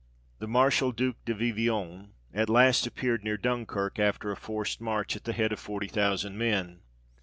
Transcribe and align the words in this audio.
The 0.39 0.47
Marshal 0.47 0.91
Duke 0.93 1.23
de 1.25 1.35
Vivionne 1.35 2.13
at 2.33 2.49
last 2.49 2.87
appeared 2.87 3.23
near 3.23 3.37
Dunkirk, 3.37 3.99
after 3.99 4.31
a 4.31 4.35
forced 4.35 4.81
march, 4.81 5.15
at 5.15 5.25
the 5.25 5.33
head 5.33 5.51
of 5.53 5.59
forty 5.59 5.87
thousand 5.87 6.39
men. 6.39 6.79